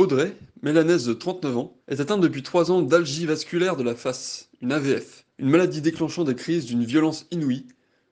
Audrey, 0.00 0.36
mélanaise 0.62 1.06
de 1.06 1.12
39 1.12 1.56
ans, 1.56 1.72
est 1.88 1.98
atteinte 1.98 2.20
depuis 2.20 2.44
3 2.44 2.70
ans 2.70 2.82
d'algie 2.82 3.26
vasculaire 3.26 3.74
de 3.74 3.82
la 3.82 3.96
face, 3.96 4.48
une 4.60 4.70
AVF, 4.70 5.26
une 5.38 5.50
maladie 5.50 5.80
déclenchant 5.80 6.22
des 6.22 6.36
crises 6.36 6.66
d'une 6.66 6.84
violence 6.84 7.26
inouïe, 7.32 7.66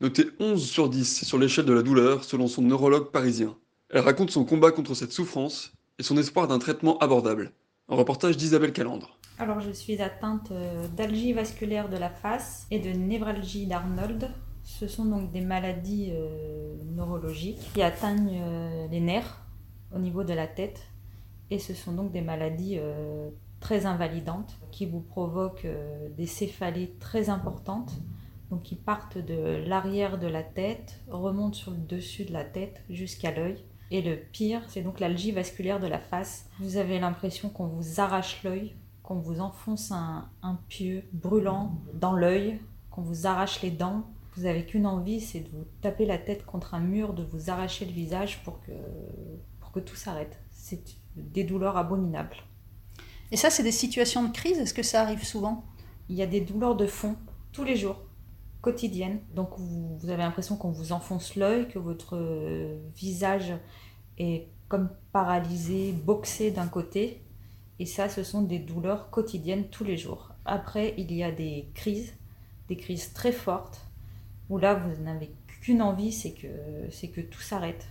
notée 0.00 0.24
11 0.40 0.60
sur 0.68 0.88
10 0.88 1.24
sur 1.24 1.38
l'échelle 1.38 1.66
de 1.66 1.72
la 1.72 1.84
douleur 1.84 2.24
selon 2.24 2.48
son 2.48 2.62
neurologue 2.62 3.12
parisien. 3.12 3.56
Elle 3.90 4.00
raconte 4.00 4.32
son 4.32 4.44
combat 4.44 4.72
contre 4.72 4.94
cette 4.94 5.12
souffrance 5.12 5.72
et 6.00 6.02
son 6.02 6.16
espoir 6.16 6.48
d'un 6.48 6.58
traitement 6.58 6.98
abordable. 6.98 7.52
Un 7.88 7.94
reportage 7.94 8.36
d'Isabelle 8.36 8.72
Calandre. 8.72 9.16
Alors 9.38 9.60
je 9.60 9.70
suis 9.70 10.02
atteinte 10.02 10.50
euh, 10.50 10.88
d'algie 10.96 11.32
vasculaire 11.32 11.88
de 11.88 11.96
la 11.96 12.10
face 12.10 12.66
et 12.72 12.80
de 12.80 12.88
névralgie 12.88 13.68
d'Arnold. 13.68 14.28
Ce 14.64 14.88
sont 14.88 15.04
donc 15.04 15.30
des 15.30 15.42
maladies 15.42 16.10
euh, 16.10 16.74
neurologiques 16.96 17.70
qui 17.72 17.82
atteignent 17.82 18.42
euh, 18.42 18.88
les 18.90 19.00
nerfs 19.00 19.44
au 19.94 20.00
niveau 20.00 20.24
de 20.24 20.34
la 20.34 20.48
tête 20.48 20.80
et 21.50 21.58
ce 21.58 21.74
sont 21.74 21.92
donc 21.92 22.12
des 22.12 22.20
maladies 22.20 22.76
euh, 22.78 23.30
très 23.60 23.86
invalidantes 23.86 24.58
qui 24.70 24.86
vous 24.86 25.00
provoquent 25.00 25.64
euh, 25.64 26.08
des 26.16 26.26
céphalées 26.26 26.94
très 27.00 27.30
importantes, 27.30 27.92
donc 28.50 28.62
qui 28.62 28.76
partent 28.76 29.18
de 29.18 29.62
l'arrière 29.66 30.18
de 30.18 30.26
la 30.26 30.42
tête, 30.42 31.00
remontent 31.08 31.54
sur 31.56 31.70
le 31.72 31.78
dessus 31.78 32.24
de 32.24 32.32
la 32.32 32.44
tête 32.44 32.82
jusqu'à 32.88 33.30
l'œil. 33.30 33.64
Et 33.90 34.02
le 34.02 34.16
pire, 34.16 34.62
c'est 34.68 34.82
donc 34.82 35.00
l'algie 35.00 35.32
vasculaire 35.32 35.80
de 35.80 35.86
la 35.86 35.98
face. 35.98 36.48
Vous 36.60 36.76
avez 36.76 36.98
l'impression 36.98 37.48
qu'on 37.48 37.66
vous 37.66 38.00
arrache 38.00 38.42
l'œil, 38.42 38.74
qu'on 39.02 39.16
vous 39.16 39.40
enfonce 39.40 39.90
un, 39.92 40.28
un 40.42 40.58
pieu 40.68 41.04
brûlant 41.12 41.72
dans 41.94 42.12
l'œil, 42.12 42.60
qu'on 42.90 43.00
vous 43.00 43.26
arrache 43.26 43.62
les 43.62 43.70
dents. 43.70 44.04
Vous 44.36 44.42
n'avez 44.42 44.66
qu'une 44.66 44.86
envie, 44.86 45.20
c'est 45.20 45.40
de 45.40 45.48
vous 45.48 45.64
taper 45.80 46.04
la 46.04 46.18
tête 46.18 46.44
contre 46.44 46.74
un 46.74 46.80
mur, 46.80 47.14
de 47.14 47.24
vous 47.24 47.48
arracher 47.48 47.86
le 47.86 47.92
visage 47.92 48.42
pour 48.44 48.60
que, 48.60 48.72
pour 49.68 49.82
que 49.82 49.86
tout 49.86 49.96
s'arrête. 49.96 50.38
C'est 50.50 50.82
des 51.14 51.44
douleurs 51.44 51.76
abominables. 51.76 52.36
Et 53.30 53.36
ça, 53.36 53.50
c'est 53.50 53.62
des 53.62 53.72
situations 53.72 54.24
de 54.24 54.32
crise? 54.32 54.58
Est-ce 54.58 54.72
que 54.72 54.82
ça 54.82 55.02
arrive 55.02 55.24
souvent? 55.24 55.64
Il 56.08 56.16
y 56.16 56.22
a 56.22 56.26
des 56.26 56.40
douleurs 56.40 56.74
de 56.74 56.86
fond 56.86 57.16
tous 57.52 57.64
les 57.64 57.76
jours, 57.76 58.00
quotidiennes. 58.62 59.20
Donc 59.34 59.50
vous, 59.58 59.98
vous 59.98 60.08
avez 60.08 60.22
l'impression 60.22 60.56
qu'on 60.56 60.70
vous 60.70 60.92
enfonce 60.92 61.36
l'œil, 61.36 61.68
que 61.68 61.78
votre 61.78 62.16
euh, 62.16 62.78
visage 62.96 63.52
est 64.16 64.48
comme 64.68 64.88
paralysé, 65.12 65.92
boxé 65.92 66.50
d'un 66.50 66.68
côté. 66.68 67.22
Et 67.78 67.84
ça, 67.84 68.08
ce 68.08 68.22
sont 68.22 68.40
des 68.40 68.58
douleurs 68.58 69.10
quotidiennes 69.10 69.68
tous 69.68 69.84
les 69.84 69.98
jours. 69.98 70.32
Après, 70.46 70.94
il 70.96 71.12
y 71.12 71.22
a 71.22 71.30
des 71.30 71.68
crises, 71.74 72.14
des 72.68 72.76
crises 72.76 73.12
très 73.12 73.32
fortes, 73.32 73.82
où 74.48 74.56
là, 74.56 74.74
vous 74.74 75.02
n'avez 75.02 75.30
qu'une 75.60 75.82
envie, 75.82 76.12
c'est 76.12 76.32
que, 76.32 76.48
c'est 76.90 77.08
que 77.08 77.20
tout 77.20 77.42
s'arrête 77.42 77.86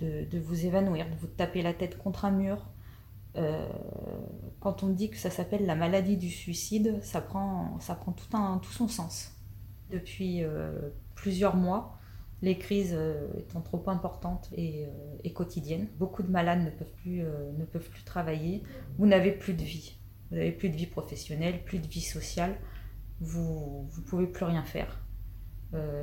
de, 0.00 0.38
vous 0.38 0.66
évanouir, 0.66 1.08
de 1.08 1.14
vous 1.16 1.26
taper 1.26 1.62
la 1.62 1.72
tête 1.72 1.98
contre 1.98 2.24
un 2.24 2.30
mur. 2.30 2.70
Euh, 3.36 3.68
quand 4.60 4.82
on 4.82 4.88
dit 4.88 5.10
que 5.10 5.16
ça 5.16 5.30
s'appelle 5.30 5.66
la 5.66 5.74
maladie 5.74 6.16
du 6.16 6.30
suicide, 6.30 6.98
ça 7.02 7.20
prend, 7.20 7.78
ça 7.80 7.94
prend 7.94 8.12
tout, 8.12 8.36
un, 8.36 8.58
tout 8.58 8.72
son 8.72 8.88
sens. 8.88 9.32
Depuis 9.90 10.42
euh, 10.42 10.90
plusieurs 11.14 11.56
mois, 11.56 11.98
les 12.42 12.58
crises 12.58 12.94
euh, 12.96 13.26
étant 13.38 13.60
trop 13.60 13.82
importantes 13.88 14.50
et, 14.52 14.88
quotidiennes, 15.34 15.88
beaucoup 15.98 16.22
de 16.22 16.30
malades 16.30 16.62
ne 16.62 16.70
peuvent 16.70 16.94
plus, 17.02 17.22
ne 17.22 17.64
peuvent 17.64 17.88
plus 17.88 18.04
travailler. 18.04 18.62
Vous 18.98 19.06
n'avez 19.06 19.32
plus 19.32 19.54
de 19.54 19.62
vie. 19.62 19.98
Vous 20.30 20.36
n'avez 20.36 20.52
plus 20.52 20.68
de 20.68 20.76
vie 20.76 20.86
professionnelle, 20.86 21.64
plus 21.64 21.78
de 21.78 21.86
vie 21.86 22.00
sociale. 22.00 22.56
Vous 23.20 23.88
ne 23.96 24.02
pouvez 24.02 24.26
plus 24.26 24.44
rien 24.44 24.64
faire. 24.64 25.00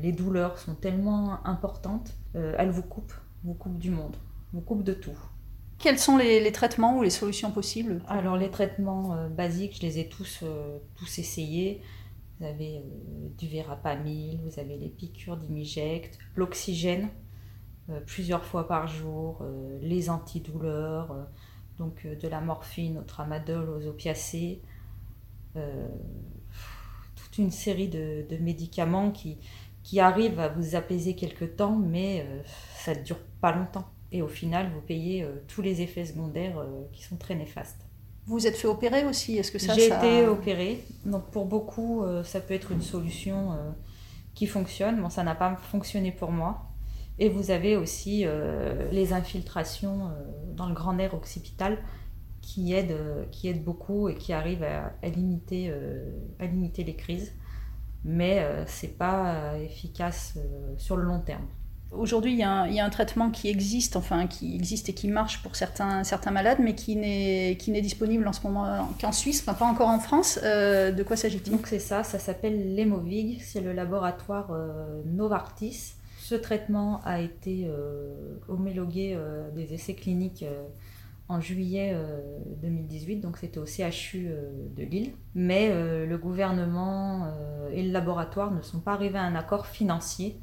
les 0.00 0.12
douleurs 0.12 0.58
sont 0.58 0.74
tellement 0.74 1.44
importantes, 1.46 2.16
elles 2.34 2.70
vous 2.70 2.82
coupent 2.82 3.14
vous 3.44 3.54
coupe 3.54 3.78
du 3.78 3.90
monde, 3.90 4.16
vous 4.52 4.60
coupe 4.60 4.82
de 4.82 4.94
tout. 4.94 5.18
Quels 5.78 5.98
sont 5.98 6.16
les, 6.16 6.50
traitements 6.50 6.98
ou 6.98 7.02
les 7.02 7.10
solutions 7.10 7.52
possibles? 7.52 8.02
Alors 8.08 8.36
les 8.36 8.50
traitements 8.50 9.14
euh, 9.14 9.28
basiques, 9.28 9.76
je 9.76 9.82
les 9.82 10.00
ai 10.00 10.08
tous, 10.08 10.40
euh, 10.42 10.78
tous 10.96 11.18
essayés. 11.20 11.80
Vous 12.38 12.46
avez 12.46 12.78
euh, 12.78 13.28
du 13.38 13.46
verapamil, 13.46 14.40
vous 14.44 14.58
avez 14.58 14.76
les 14.76 14.88
piqûres 14.88 15.36
d'imiject, 15.36 16.18
l'oxygène 16.34 17.08
plusieurs 18.04 18.44
fois 18.44 18.68
par 18.68 18.86
jour, 18.86 19.42
les 19.80 20.10
antidouleurs, 20.10 21.26
donc 21.78 22.06
de 22.06 22.28
la 22.28 22.42
morphine 22.42 22.98
au 22.98 23.02
tramadol, 23.02 23.70
aux 23.70 23.86
opiacés, 23.86 24.60
toute 25.54 27.38
une 27.38 27.50
série 27.50 27.88
de, 27.88 28.26
de 28.28 28.36
médicaments 28.36 29.10
qui, 29.10 29.38
qui 29.88 30.00
arrivent 30.00 30.38
à 30.38 30.48
vous 30.48 30.76
apaiser 30.76 31.14
quelque 31.14 31.46
temps, 31.46 31.76
mais 31.76 32.26
ça 32.76 32.94
ne 32.94 33.02
dure 33.02 33.16
pas 33.40 33.52
longtemps. 33.52 33.88
Et 34.10 34.22
au 34.22 34.28
final, 34.28 34.70
vous 34.72 34.80
payez 34.80 35.22
euh, 35.22 35.42
tous 35.48 35.62
les 35.62 35.82
effets 35.82 36.06
secondaires 36.06 36.58
euh, 36.58 36.84
qui 36.92 37.02
sont 37.02 37.16
très 37.16 37.34
néfastes. 37.34 37.86
Vous 38.26 38.46
êtes 38.46 38.56
fait 38.56 38.68
opérer 38.68 39.04
aussi 39.04 39.36
Est-ce 39.36 39.52
que 39.52 39.58
ça 39.58 39.74
J'ai 39.74 39.86
été 39.86 40.26
opérée. 40.26 40.84
Donc 41.04 41.30
pour 41.30 41.46
beaucoup, 41.46 42.02
euh, 42.02 42.22
ça 42.24 42.40
peut 42.40 42.54
être 42.54 42.72
une 42.72 42.82
solution 42.82 43.56
qui 44.34 44.46
fonctionne. 44.46 45.00
Bon, 45.00 45.08
ça 45.08 45.22
n'a 45.22 45.34
pas 45.34 45.56
fonctionné 45.56 46.12
pour 46.12 46.30
moi. 46.30 46.66
Et 47.18 47.28
vous 47.28 47.50
avez 47.50 47.76
aussi 47.76 48.24
les 48.92 49.12
infiltrations 49.12 50.12
dans 50.54 50.68
le 50.68 50.74
grand 50.74 50.92
nerf 50.92 51.14
occipital 51.14 51.78
qui 52.42 52.74
aident, 52.74 53.26
qui 53.32 53.48
aident 53.48 53.64
beaucoup 53.64 54.08
et 54.08 54.14
qui 54.14 54.32
arrivent 54.32 54.62
à, 54.62 54.92
limiter, 55.08 55.72
à 56.38 56.46
limiter 56.46 56.84
les 56.84 56.94
crises. 56.94 57.32
Mais 58.04 58.46
ce 58.66 58.86
n'est 58.86 58.92
pas 58.92 59.58
efficace 59.58 60.38
sur 60.76 60.96
le 60.96 61.02
long 61.02 61.20
terme. 61.20 61.46
Aujourd'hui, 61.90 62.32
il, 62.32 62.38
y, 62.38 62.42
a 62.42 62.84
un 62.84 62.90
traitement 62.90 63.30
qui 63.30 63.48
existe, 63.48 63.96
enfin 63.96 64.26
qui 64.26 64.54
existe 64.54 64.90
et 64.90 64.92
qui 64.92 65.08
marche 65.08 65.42
pour 65.42 65.56
certains, 65.56 66.04
certains 66.04 66.30
malades, 66.30 66.58
mais 66.60 66.74
qui 66.74 66.96
n'est 66.96 67.80
disponible 67.80 68.28
en 68.28 68.34
ce 68.34 68.46
moment 68.46 68.90
qu'en 69.00 69.12
Suisse, 69.12 69.40
pas 69.40 69.56
encore 69.62 69.88
en 69.88 69.98
France. 69.98 70.38
Euh, 70.42 70.92
de 70.92 71.02
quoi 71.02 71.16
s'agit-il? 71.16 71.50
Donc 71.50 71.66
c'est 71.66 71.78
ça, 71.78 72.04
ça 72.04 72.18
s'appelle 72.18 72.74
l'Emovig, 72.74 73.40
c'est 73.40 73.62
le 73.62 73.72
laboratoire 73.72 74.50
euh, 74.50 75.00
Novartis. 75.06 75.94
Ce 76.18 76.34
traitement 76.34 77.00
a 77.06 77.20
été 77.20 77.64
euh, 77.66 78.36
homologué 78.48 79.18
des 79.54 79.72
essais 79.72 79.94
cliniques 79.94 80.44
en 81.28 81.40
juillet 81.40 81.94
2018, 82.62 83.16
donc 83.20 83.36
c'était 83.36 83.58
au 83.58 83.66
CHU 83.66 84.30
de 84.76 84.82
Lille. 84.82 85.12
Mais 85.34 85.68
le 86.06 86.16
gouvernement 86.16 87.30
et 87.70 87.82
le 87.82 87.92
laboratoire 87.92 88.50
ne 88.50 88.62
sont 88.62 88.80
pas 88.80 88.92
arrivés 88.92 89.18
à 89.18 89.22
un 89.22 89.34
accord 89.34 89.66
financier 89.66 90.40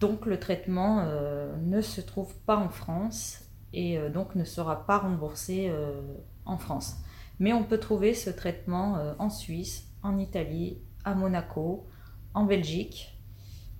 donc 0.00 0.26
le 0.26 0.38
traitement 0.38 1.00
euh, 1.00 1.56
ne 1.62 1.80
se 1.80 2.00
trouve 2.00 2.34
pas 2.40 2.56
en 2.56 2.68
France 2.68 3.40
et 3.72 3.98
euh, 3.98 4.10
donc 4.10 4.34
ne 4.34 4.44
sera 4.44 4.86
pas 4.86 4.98
remboursé 4.98 5.68
euh, 5.70 6.00
en 6.44 6.58
France. 6.58 6.96
Mais 7.38 7.52
on 7.52 7.64
peut 7.64 7.78
trouver 7.78 8.14
ce 8.14 8.30
traitement 8.30 9.14
en 9.18 9.28
Suisse, 9.28 9.86
en 10.02 10.16
Italie, 10.16 10.78
à 11.04 11.14
Monaco, 11.14 11.86
en 12.32 12.44
Belgique. 12.44 13.14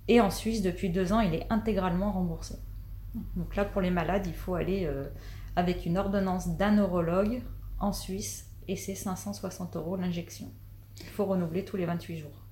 Et 0.07 0.21
en 0.21 0.29
Suisse, 0.29 0.61
depuis 0.61 0.91
deux 0.91 1.11
ans, 1.11 1.21
il 1.21 1.33
est 1.33 1.47
intégralement 1.49 2.11
remboursé. 2.11 2.55
Donc 3.35 3.55
là, 3.55 3.65
pour 3.65 3.81
les 3.81 3.89
malades, 3.89 4.27
il 4.27 4.35
faut 4.35 4.53
aller 4.53 4.87
avec 5.57 5.87
une 5.87 5.97
ordonnance 5.97 6.55
d'un 6.55 6.71
neurologue 6.71 7.41
en 7.79 7.91
Suisse 7.91 8.45
et 8.67 8.75
c'est 8.75 8.93
560 8.93 9.75
euros 9.75 9.97
l'injection. 9.97 10.51
Il 10.99 11.07
faut 11.07 11.25
renouveler 11.25 11.65
tous 11.65 11.77
les 11.77 11.85
28 11.85 12.17
jours. 12.19 12.45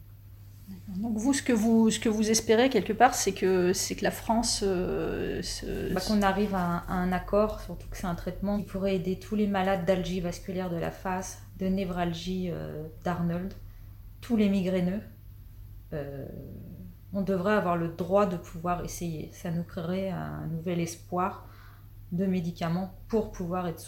Donc 0.87 1.15
vous, 1.15 1.31
ce 1.31 1.43
que 1.43 1.53
vous, 1.53 1.91
ce 1.91 1.99
que 1.99 2.09
vous 2.09 2.31
espérez 2.31 2.69
quelque 2.69 2.93
part, 2.93 3.13
c'est 3.13 3.33
que, 3.33 3.73
c'est 3.73 3.93
que 3.93 4.03
la 4.03 4.09
France... 4.09 4.63
Euh, 4.65 5.39
bah, 5.93 6.01
qu'on 6.01 6.23
arrive 6.23 6.55
à 6.55 6.83
un, 6.87 7.11
accord, 7.11 7.61
surtout 7.61 7.87
que 7.89 7.97
c'est 7.97 8.07
un 8.07 8.15
traitement 8.15 8.57
qui 8.57 8.63
pourrait 8.63 8.95
aider 8.95 9.19
tous 9.19 9.35
les 9.35 9.45
malades 9.45 9.85
d'algie 9.85 10.19
vasculaire 10.19 10.71
de 10.71 10.77
la 10.77 10.89
face, 10.89 11.43
de 11.59 11.67
névralgie 11.67 12.49
euh, 12.49 12.87
d'Arnold, 13.03 13.53
tous 14.19 14.35
les 14.35 14.49
migraineux. 14.49 15.01
Euh, 15.93 16.25
on 17.13 17.21
devrait 17.21 17.53
avoir 17.53 17.77
le 17.77 17.89
droit 17.89 18.25
de 18.25 18.37
pouvoir 18.37 18.83
essayer. 18.83 19.29
Ça 19.31 19.51
nous 19.51 19.63
créerait 19.63 20.09
un 20.09 20.47
nouvel 20.47 20.79
espoir 20.79 21.47
de 22.11 22.25
médicaments 22.25 22.93
pour 23.07 23.31
pouvoir 23.31 23.67
être 23.67 23.79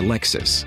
Lexus. 0.00 0.66